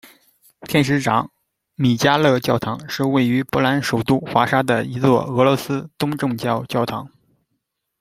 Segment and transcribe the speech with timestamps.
[0.61, 1.29] 天使长
[1.75, 7.07] 米迦勒教堂是位于波兰首都华沙的一座俄罗斯东正教教堂。